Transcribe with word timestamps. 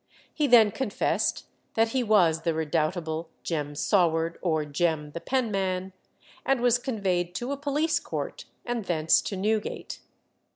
He 0.33 0.47
then 0.47 0.71
confessed 0.71 1.45
that 1.75 1.89
he 1.89 2.01
was 2.01 2.41
the 2.41 2.55
redoubtable 2.55 3.29
Jem 3.43 3.75
Saward, 3.75 4.39
or 4.41 4.65
Jem 4.65 5.11
the 5.11 5.21
Penman, 5.21 5.93
and 6.43 6.59
was 6.59 6.79
conveyed 6.79 7.35
to 7.35 7.51
a 7.51 7.55
police 7.57 7.99
court, 7.99 8.45
and 8.65 8.85
thence 8.85 9.21
to 9.21 9.37
Newgate. 9.37 9.99